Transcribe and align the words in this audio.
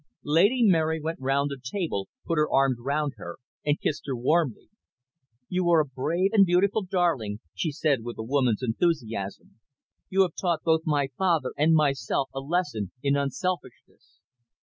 Lady 0.25 0.63
Mary 0.63 0.99
went 0.99 1.19
round 1.19 1.51
the 1.51 1.59
table, 1.63 2.09
put 2.25 2.39
her 2.39 2.49
arms 2.51 2.79
round 2.81 3.13
her, 3.17 3.37
and 3.63 3.79
kissed 3.79 4.01
her 4.07 4.15
warmly. 4.15 4.67
"You 5.47 5.69
are 5.69 5.79
a 5.81 5.85
brave 5.85 6.31
and 6.33 6.43
beautiful 6.43 6.81
darling," 6.81 7.39
she 7.53 7.71
said, 7.71 8.01
with 8.01 8.17
a 8.17 8.23
woman's 8.23 8.63
enthusiasm. 8.63 9.59
"You 10.09 10.23
have 10.23 10.33
taught 10.33 10.63
both 10.63 10.87
my 10.87 11.09
father 11.19 11.51
and 11.55 11.75
myself 11.75 12.31
a 12.33 12.39
lesson 12.39 12.91
in 13.03 13.15
unselfishness. 13.15 14.21